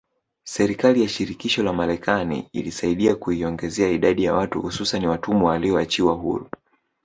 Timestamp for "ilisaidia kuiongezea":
2.53-3.89